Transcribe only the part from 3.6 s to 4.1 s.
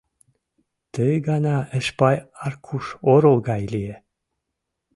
лие.